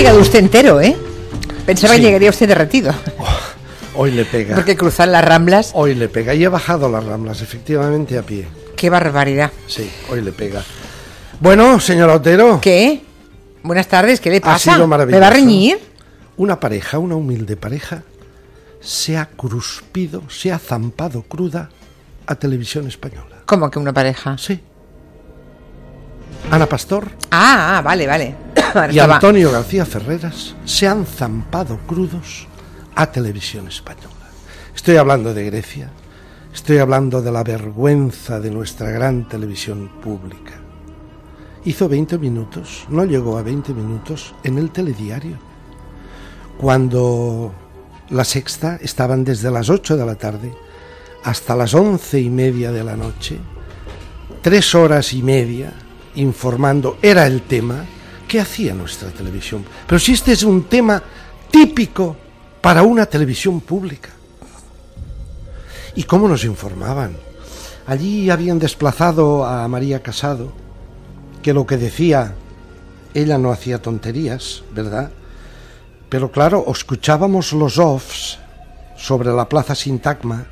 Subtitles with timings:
[0.00, 0.96] llegado usted entero, ¿eh?
[1.66, 2.00] Pensaba Sí.
[2.00, 2.92] que llegaría usted derretido.
[3.94, 4.54] Hoy le pega.
[4.54, 6.34] Porque cruzar las ramblas, Hoy le pega.
[6.34, 8.46] Y he bajado las ramblas, efectivamente, a pie.
[8.76, 9.50] qué barbaridad.
[9.66, 10.62] Sí, hoy le pega.
[11.40, 12.60] Bueno, señor Otero.
[12.62, 13.02] ¿Qué?
[13.62, 14.72] Buenas tardes, ¿qué le Ha pasa?
[14.74, 15.20] sido ¿Me maravilloso.
[15.20, 15.78] va a reñir?
[16.38, 18.02] Una pareja, una humilde pareja,
[18.80, 21.68] se ha cruspido, se ha zampado cruda
[22.26, 23.36] a televisión española.
[23.44, 24.38] ¿Cómo que una pareja?
[24.38, 24.60] Sí.
[26.50, 28.34] Ana Pastor Ah, ah, vale, vale.
[28.92, 32.46] Y Antonio García Ferreras se han zampado crudos
[32.94, 34.10] a televisión española.
[34.74, 35.90] Estoy hablando de Grecia,
[36.54, 40.60] estoy hablando de la vergüenza de nuestra gran televisión pública.
[41.64, 45.36] Hizo 20 minutos, no llegó a 20 minutos en el telediario,
[46.58, 47.52] cuando
[48.08, 50.54] la sexta estaban desde las 8 de la tarde
[51.24, 53.38] hasta las once y media de la noche,
[54.42, 55.72] tres horas y media
[56.14, 57.84] informando, era el tema
[58.30, 59.64] que hacía nuestra televisión.
[59.88, 61.02] Pero si este es un tema
[61.50, 62.16] típico
[62.60, 64.10] para una televisión pública.
[65.96, 67.16] ¿Y cómo nos informaban?
[67.88, 70.52] Allí habían desplazado a María Casado,
[71.42, 72.34] que lo que decía,
[73.14, 75.10] ella no hacía tonterías, ¿verdad?
[76.08, 78.38] Pero claro, escuchábamos los offs
[78.96, 80.46] sobre la plaza Sintagma,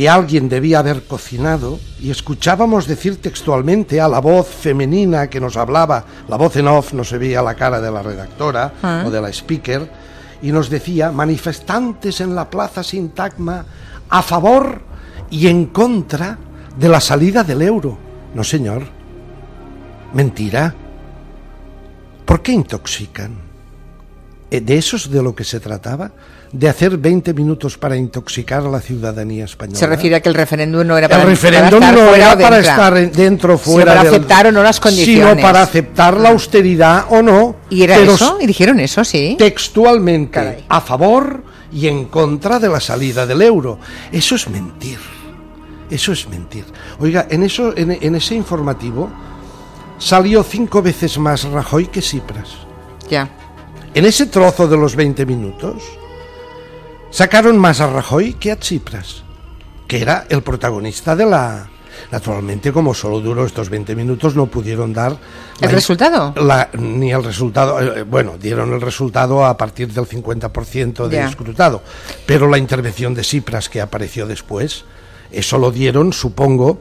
[0.00, 5.58] que alguien debía haber cocinado y escuchábamos decir textualmente a la voz femenina que nos
[5.58, 9.04] hablaba, la voz en off no se veía la cara de la redactora Ah.
[9.06, 9.90] o de la speaker,
[10.40, 13.66] y nos decía manifestantes en la plaza Sintagma
[14.08, 14.80] a favor
[15.28, 16.38] y en contra
[16.78, 17.98] de la salida del euro.
[18.34, 18.84] No, señor.
[20.14, 20.74] Mentira.
[22.24, 23.49] ¿Por qué intoxican?
[24.50, 26.10] Eh, ¿De eso es de lo que se trataba?
[26.52, 29.78] ¿De hacer 20 minutos para intoxicar a la ciudadanía española?
[29.78, 32.36] Se refiere a que el referéndum no era para, el referéndum para estar no era
[32.38, 35.30] para estar en- dentro Sino fuera para del- aceptar o no las condiciones.
[35.34, 38.38] sino para aceptar la austeridad o no ¿Y era eso?
[38.40, 39.36] ¿Y dijeron eso, sí?
[39.38, 40.64] textualmente Caray.
[40.68, 43.78] a favor y en contra de la salida del euro
[44.10, 44.98] eso es mentir
[45.88, 46.64] eso es mentir
[46.98, 49.08] oiga en eso en, en ese informativo
[49.98, 52.48] salió cinco veces más Rajoy que Cipras
[53.08, 53.28] Ya.
[53.94, 55.82] En ese trozo de los 20 minutos
[57.10, 59.22] sacaron más a Rajoy que a Tsipras,
[59.88, 61.68] que era el protagonista de la...
[62.12, 65.12] Naturalmente, como solo duró estos 20 minutos, no pudieron dar...
[65.60, 66.32] ¿El la- resultado?
[66.36, 67.78] la- ni el resultado...
[67.80, 71.28] eh, bueno, dieron el resultado a partir del 50% de Ya.
[71.28, 71.82] escrutado,
[72.26, 74.84] pero la intervención de Tsipras que apareció después,
[75.30, 76.80] eso lo dieron, supongo...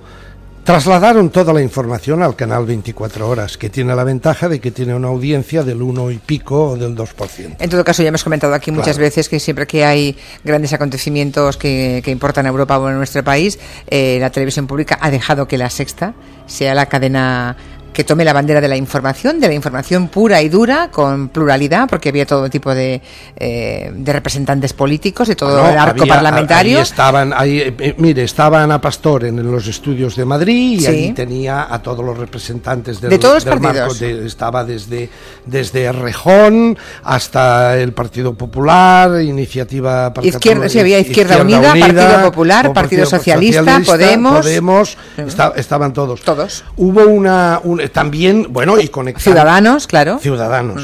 [0.70, 4.94] Trasladaron toda la información al canal 24 horas, que tiene la ventaja de que tiene
[4.94, 7.56] una audiencia del 1 y pico o del 2%.
[7.58, 9.06] En todo caso, ya hemos comentado aquí muchas Claro.
[9.08, 13.24] veces que siempre que hay grandes acontecimientos que, que importan a Europa o a nuestro
[13.24, 13.58] país,
[13.88, 16.14] eh, la televisión pública ha dejado que la sexta
[16.46, 17.58] sea la cadena
[17.94, 21.88] que tome la bandera de la información, de la información pura y dura, con pluralidad,
[21.90, 23.02] porque había todo tipo de,
[23.36, 26.78] eh, de representantes políticos, de todo el arco había- parlamentario.
[26.78, 30.82] Ahí estaban, ahí, eh, eh, mire, estaba Ana Pastor en, los estudios de Madrid y
[30.82, 30.88] Sí.
[30.88, 34.00] ahí tenía a todos los representantes del, De todos los del marco partidos.
[34.00, 35.10] de- estaba desde,
[35.46, 42.74] desde Rejón hasta el Partido Popular, Iniciativa para Izquierda- sí, había Izquierda Unida, Partido Popular,
[42.74, 44.42] Partido Socialista, Podemos.
[44.42, 46.22] Podemos, esta- estaban todos.
[46.22, 46.64] Todos.
[46.78, 49.24] Hubo una, también, bueno, y conectaban.
[49.24, 50.20] Ciudadanos, claro.
[50.20, 50.82] Ciudadanos.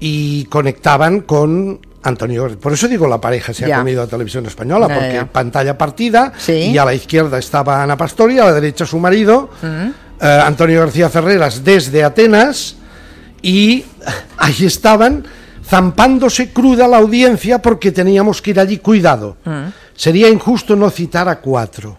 [0.00, 2.58] Y conectaban con Antonio.
[2.58, 3.76] Por eso digo la pareja se Ya.
[3.76, 5.26] ha comido a televisión española, Ya, porque ya.
[5.26, 6.52] pantalla partida Sí.
[6.52, 10.80] y a la izquierda estaba Ana Pastor y a la derecha su marido, eh, Antonio
[10.80, 12.76] García Ferreras, desde Atenas,
[13.40, 13.84] y
[14.38, 15.24] ahí estaban
[15.64, 18.78] zampándose cruda la audiencia porque teníamos que ir allí.
[18.78, 19.36] Cuidado,
[19.94, 21.98] sería injusto no citar a cuatro.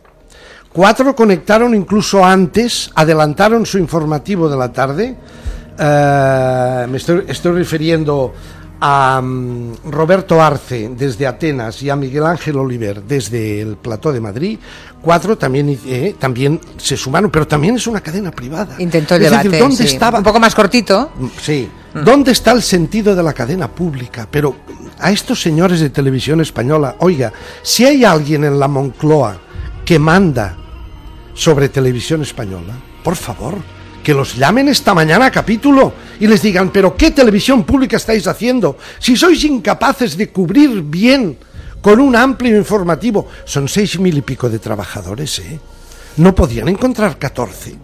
[0.73, 5.16] Cuatro conectaron incluso antes, adelantaron su informativo de la tarde.
[5.78, 8.34] Eh, me estoy, estoy refiriendo
[8.81, 14.19] a mm, Roberto Arce desde Atenas y a Miguel Ángel Oliver desde el Plató de
[14.19, 14.57] Madrid.
[15.00, 18.75] Cuatro también, eh, también se sumaron, pero también es una cadena privada.
[18.80, 19.50] Intentó el Es debate.
[19.50, 19.94] decir, ¿dónde sí.
[19.94, 20.18] estaba?
[20.18, 21.12] Un poco más cortito.
[21.39, 21.69] Sí.
[22.03, 24.27] ¿Dónde está el sentido de la cadena pública?
[24.30, 24.56] Pero
[25.00, 27.31] a estos señores de televisión española, oiga,
[27.62, 29.38] si hay alguien en la Moncloa
[29.86, 30.57] que manda
[31.33, 33.56] sobre televisión española, por favor,
[34.03, 38.27] que los llamen esta mañana a capítulo y les digan, pero ¿qué televisión pública estáis
[38.27, 38.77] haciendo?
[39.00, 41.38] Si sois incapaces de cubrir bien
[41.81, 45.59] con un amplio informativo, son seis mil y pico de trabajadores, ¿eh?
[46.18, 47.75] No podían encontrar catorce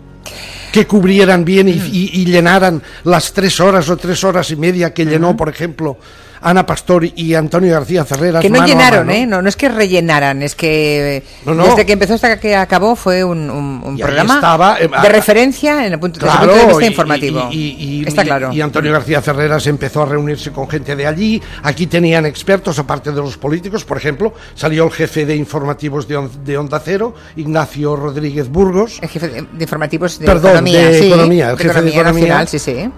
[0.72, 4.94] que cubrieran bien y, y- y llenaran las tres horas o tres horas y media
[4.94, 5.98] que llenó, por ejemplo,
[6.42, 8.42] Ana Pastor y Antonio García Ferreras.
[8.42, 9.18] Que no mano llenaron, mano.
[9.20, 9.26] ¿eh?
[9.26, 11.66] No, no es que rellenaran, es que No, no.
[11.66, 15.86] desde que empezó hasta que acabó fue un, un- programa estaba, eh, de a- referencia
[15.86, 17.50] en el punto, desde el Claro, punto de vista y- informativo.
[17.52, 18.52] y- Está claro.
[18.54, 21.42] Y Antonio García Ferreras empezó a reunirse con gente de allí.
[21.64, 23.84] Aquí tenían expertos, aparte de los políticos.
[23.86, 29.00] Por ejemplo, salió el jefe de informativos de, On- de Onda Cero, Ignacio Rodríguez Burgos,
[29.02, 32.04] El jefe de, de informativos de Perdón, economía, de sí, economía, el jefe de economía.
[32.04, 32.90] nacional, sí, sí.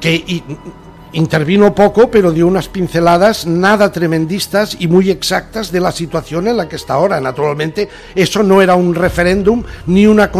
[0.00, 0.42] que
[1.12, 6.56] intervino poco, pero dio unas pinceladas nada tremendistas y muy exactas de la situación en
[6.56, 7.20] la que está ahora.
[7.20, 10.30] Naturalmente, eso no era un referéndum, ni una,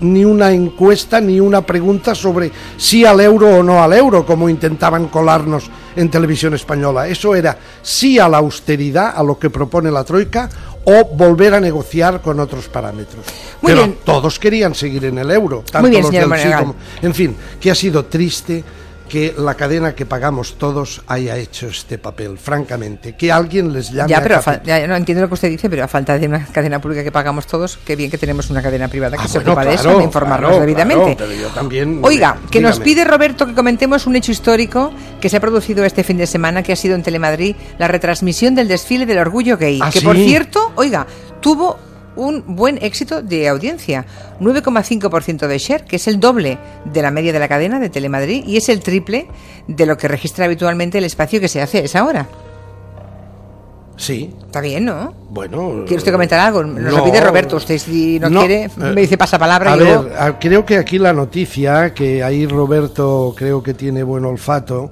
[0.00, 4.48] ni una encuesta, ni una pregunta sobre sí al euro o no al euro, como
[4.48, 7.08] intentaban colarnos en televisión española.
[7.08, 10.48] Eso era sí a la austeridad, a lo que propone la Troika,
[10.84, 13.24] o volver a negociar con otros parámetros.
[13.62, 13.98] Muy pero bien.
[14.04, 17.36] todos querían seguir en el euro, tanto Muy bien, los del sí como- en fin,
[17.60, 18.62] que ha sido triste
[19.08, 23.14] que la cadena que pagamos todos haya hecho este papel, francamente.
[23.16, 25.70] Que alguien les llame Ya, a pero a ya, no entiendo lo que usted dice,
[25.70, 28.62] pero a falta de una cadena pública que pagamos todos, qué bien que tenemos una
[28.62, 31.16] cadena privada que Ah, se bueno, ocupa de eso, de informarnos claro, debidamente.
[31.16, 35.28] claro, pero yo también- Oiga, que nos pide Roberto que comentemos un hecho histórico que
[35.28, 38.68] se ha producido este fin de semana, que ha sido en Telemadrid, la retransmisión del
[38.68, 40.04] desfile del orgullo gay, ¿Ah, que sí?
[40.04, 41.06] por cierto, oiga,
[41.40, 41.78] tuvo
[42.16, 44.04] un buen éxito de audiencia,
[44.40, 48.44] 9,5% de share, que es el doble de la media de la cadena de Telemadrid
[48.46, 49.26] y es el triple
[49.68, 52.26] de lo que registra habitualmente el espacio que se hace a esa hora.
[53.98, 55.14] Sí, Está bien, ¿no?
[55.30, 55.84] bueno...
[55.86, 56.62] ¿Quiere usted comentar algo?
[56.62, 57.56] Nos no, lo pide Roberto.
[57.56, 60.98] Usted, si no, quiere, eh, me dice pasapalabra A y ver, a- creo que aquí
[60.98, 64.90] la noticia, que ahí Roberto creo que tiene buen olfato,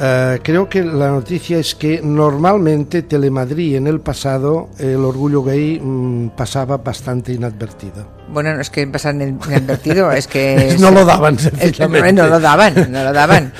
[0.00, 5.80] eh, creo que la noticia es que normalmente Telemadrid en el pasado, el orgullo gay
[5.80, 8.06] mm, pasaba bastante inadvertido.
[8.28, 10.76] Bueno, no es que pasar inadvertido, es que.
[10.78, 12.12] no lo daban, es- sencillamente.
[12.12, 13.52] no lo daban, no lo daban.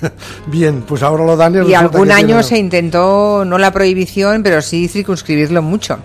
[0.46, 4.42] Bien, pues ahora lo dan y Y algún año tiene- se intentó, no la prohibición,
[4.42, 5.98] pero sí circunscribirlo mucho.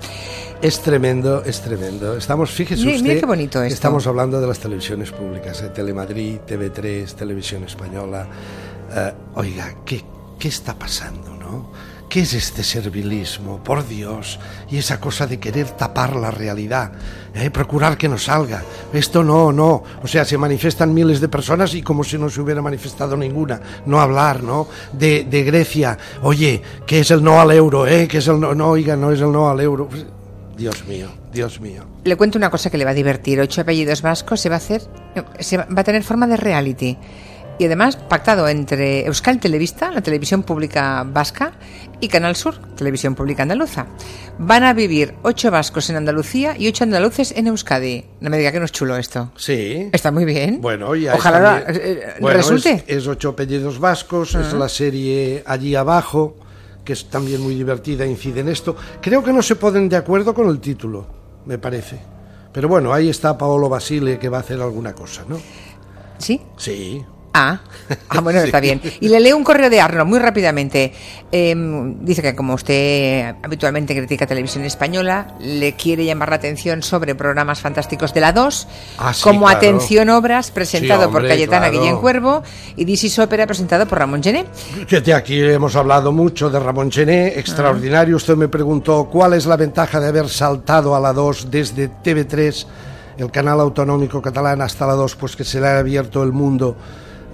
[0.62, 2.16] Es tremendo, es tremendo.
[2.16, 3.74] Estamos, fíjese Mire- usted, mire qué bonito esto.
[3.74, 8.26] estamos hablando de las televisiones públicas, de Telemadrid, TV3, Televisión Española.
[8.96, 10.04] Eh, oiga, ¿qué,
[10.40, 11.72] ¿qué está pasando, no?
[12.10, 13.64] ¿Qué es este servilismo?
[13.64, 14.40] Por Dios.
[14.70, 16.92] Y esa cosa de querer tapar la realidad,
[17.34, 18.62] eh, procurar que no salga.
[18.94, 19.84] Esto no, no.
[20.04, 23.60] O sea, se manifiestan miles de personas y como si no se hubiera manifestado ninguna.
[23.88, 24.68] No hablar, ¿no?
[24.92, 25.98] De, de Grecia.
[26.22, 28.08] Oye, ¿qué es el no al euro, eh?
[28.08, 28.54] ¿Qué es el no?
[28.54, 29.90] No, oiga, no es el no al euro.
[30.56, 31.84] Dios mío, Dios mío.
[32.04, 33.42] Le cuento una cosa que le va a divertir.
[33.42, 34.84] Ocho apellidos vascos se va a hacer,
[35.40, 36.96] se va va a tener forma de reality.
[37.60, 41.54] Y además pactado entre Euskal Televista, la televisión pública vasca,
[42.00, 43.86] y Canal Sur, televisión pública andaluza.
[44.40, 48.06] Van a vivir ocho vascos en Andalucía y ocho andaluces en Euskadi.
[48.20, 49.32] No me diga que no es chulo esto.
[49.38, 49.90] Sí.
[49.94, 50.60] Está muy bien.
[50.60, 52.84] Bueno, ya Ojalá es también- eh, Bueno, resulte.
[52.88, 56.36] Es, es ocho apellidos vascos, es la serie allí abajo,
[56.84, 58.76] que es también muy divertida, incide en esto.
[59.02, 61.06] Creo que no se ponen de acuerdo con el título,
[61.46, 62.00] me parece.
[62.52, 65.40] Pero bueno, ahí está Paolo Basile que va a hacer alguna cosa, ¿no?
[66.18, 66.42] ¿Sí?
[66.58, 67.06] Sí.
[67.34, 67.60] Ah,
[68.10, 68.80] ah bueno, está bien.
[69.00, 70.94] Y le leo un correo de Arno muy rápidamente.
[71.32, 71.56] Eh,
[72.02, 77.60] dice que como usted habitualmente critica televisión española, le quiere llamar la atención sobre programas
[77.60, 78.68] fantásticos de la 2,
[79.00, 79.58] Ah, sí, como claro.
[79.58, 81.80] Atención Obras, presentado Sí, por Cayetana claro.
[81.82, 82.44] Guillén Cuervo,
[82.76, 84.46] y Disis Ópera, presentado por Ramón Gené.
[84.90, 88.16] De aquí hemos hablado mucho de Ramón Chené, extraordinario.
[88.16, 92.66] Usted me preguntó cuál es la ventaja de haber saltado a la 2 desde TV3,
[93.18, 96.76] el canal autonómico catalán, hasta la 2, pues que se le ha abierto el mundo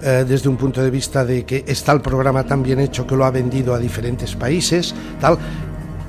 [0.02, 3.16] eh, desde un punto de vista de que está el programa tan bien hecho que
[3.16, 4.94] lo ha vendido a diferentes países.
[5.20, 5.38] Tal.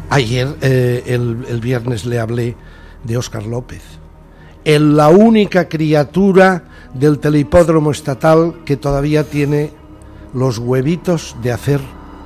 [0.09, 2.55] Ayer, eh, el, viernes, le hablé
[3.03, 3.81] de Óscar López.
[4.65, 9.71] El- la única criatura del telehipódromo estatal que todavía tiene
[10.33, 11.79] los huevitos de hacer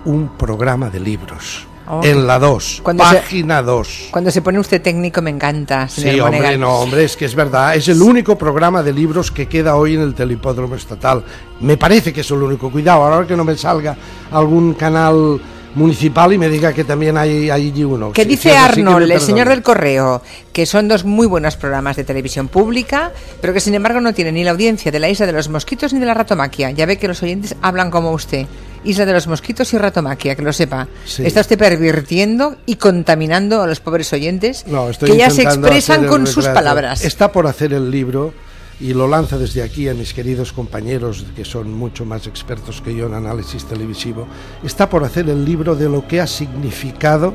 [0.05, 1.67] un programa de libros.
[1.87, 2.01] Oh.
[2.03, 4.07] En la 2, Cuando se- página 2.
[4.11, 6.59] Cuando se pone usted técnico me encanta, Sí, hombre, Monegal.
[6.59, 7.75] no, hombre, es que es verdad.
[7.75, 11.23] Es el único programa de libros que queda hoy en el telehipódromo estatal.
[11.59, 12.71] Me parece que es el único.
[12.71, 13.95] Cuidado, ahora que no me salga
[14.31, 15.39] algún canal
[15.75, 18.11] municipal y me diga que también hay, hay allí uno.
[18.11, 21.55] Que Sí, dice sí, que Arnold, el señor del correo, que son dos muy buenos
[21.57, 25.09] programas de televisión pública, pero que sin embargo no tienen ni la audiencia de la
[25.09, 26.71] Isla de los Mosquitos ni de la Ratomaquia.
[26.71, 28.45] Ya ve que los oyentes hablan como usted.
[28.83, 30.87] Isla de los Mosquitos y Ratomaquia, que lo sepa.
[31.05, 31.25] Sí.
[31.25, 36.27] Está usted pervirtiendo y contaminando a los pobres oyentes No, que ya se expresan con
[36.27, 37.03] sus palabras.
[37.03, 38.33] Está por hacer el libro
[38.79, 42.95] y lo lanza desde aquí a mis queridos compañeros que son mucho más expertos que
[42.95, 44.27] yo en análisis televisivo.
[44.63, 47.33] Está por hacer el libro de lo que ha significado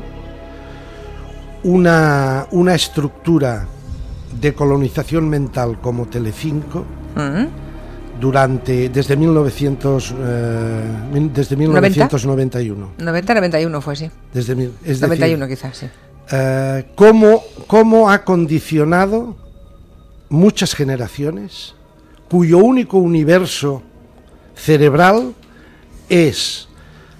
[1.63, 3.67] una, una estructura
[4.39, 8.19] de colonización mental como Telecinco ¿Mm?
[8.19, 10.83] durante desde 1900 eh,
[11.33, 12.91] desde 1991.
[12.99, 14.11] 90-91 fue, sí.
[14.33, 15.87] Desde es decir, 91 quizás, sí.
[16.31, 19.35] eh, cómo, cómo ha condicionado
[20.31, 21.75] muchas generaciones
[22.29, 23.83] cuyo único universo
[24.55, 25.35] cerebral
[26.07, 26.69] es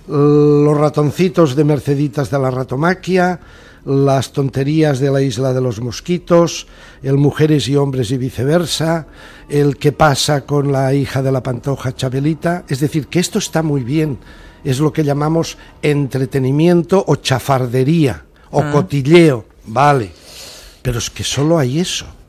[0.08, 3.40] los ratoncitos de Merceditas de la ratomaquia,
[3.84, 6.68] las tonterías de la isla de los mosquitos,
[7.04, 9.08] el mujeres y hombres y viceversa,
[9.50, 12.64] el que pasa con la hija de la pantoja Chabelita.
[12.70, 14.20] Es decir, que esto está muy bien,
[14.64, 20.12] es lo que llamamos entretenimiento o chafardería o cotilleo, vale.
[20.82, 22.21] Pero es que solo hay eso.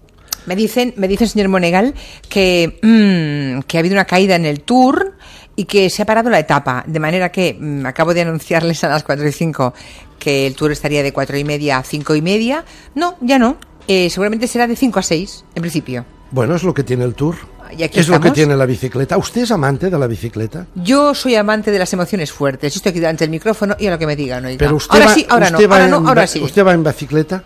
[0.47, 1.95] Me dicen, me dice el señor Monegal
[2.29, 5.15] que, mm, que ha habido una caída en el tour
[5.55, 8.89] y que se ha parado la etapa, de manera que mm, acabo de anunciarles a
[8.89, 9.75] las 4 y 5
[10.19, 12.65] que el tour estaría de 4 y media a 5 y media.
[12.95, 13.57] No, ya no.
[13.89, 16.05] Eh, seguramente será de 5 a 6, en principio.
[16.31, 17.37] Bueno, es lo que tiene el tour.
[17.77, 19.17] Y aquí es lo que tiene la bicicleta.
[19.17, 20.67] ¿Usted es amante de la bicicleta?
[20.75, 22.75] Yo soy amante de las emociones fuertes.
[22.75, 24.45] Yo estoy aquí delante del micrófono y a lo que me digan.
[24.45, 24.59] oiga.
[24.59, 25.59] Pero usted ahora va, sí, ahora no.
[25.69, 26.41] va Ahora no, en ahora sí.
[26.43, 27.43] ¿Usted va en bicicleta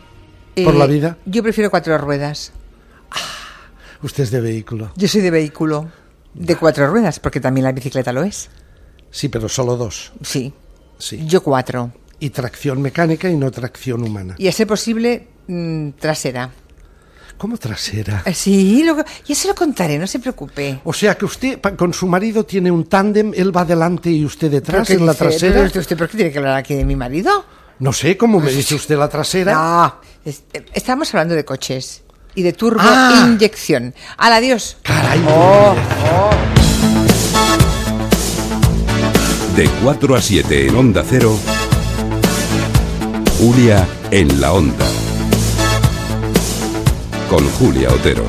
[0.65, 1.17] por Eh, la vida?
[1.27, 2.53] Yo prefiero cuatro ruedas.
[4.03, 4.93] Usted es de vehículo.
[4.97, 5.89] Yo soy de vehículo
[6.35, 8.49] de cuatro ruedas, porque también la bicicleta lo es.
[9.11, 10.13] Sí, pero solo dos.
[10.23, 10.53] Sí.
[10.99, 11.25] Sí.
[11.27, 11.93] Yo cuatro.
[12.21, 14.35] Y tracción mecánica y no tracción humana.
[14.39, 16.51] Y a ser posible, mm, trasera.
[17.39, 18.23] ¿Cómo trasera?
[18.25, 18.97] Eh, Sí, lo-
[19.27, 20.81] ya se lo contaré, no se preocupe.
[20.85, 24.51] O sea que usted con su marido tiene un tándem, él va delante y usted
[24.51, 25.55] detrás ¿Pero qué en la trasera.
[25.69, 27.45] ¿Pero usted, por qué tiene que hablar aquí de mi marido?
[27.79, 29.53] No sé cómo me dice usted la trasera.
[29.53, 29.95] No,
[30.25, 32.03] es- eh, estamos hablando de coches
[32.37, 33.25] y de turbo Ah.
[33.27, 33.93] inyección.
[34.17, 34.77] Al adiós.
[34.83, 35.21] Caray.
[35.29, 35.75] Oh,
[39.57, 41.37] De 4 a 7 en Onda Cero.
[43.39, 44.85] Julia en la Onda.
[47.31, 48.25] Con Julia Otero.